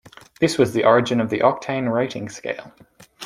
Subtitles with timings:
[0.39, 2.71] This was the origin of the octane rating scale.